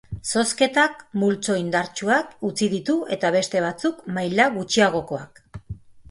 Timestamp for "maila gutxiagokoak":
4.15-5.43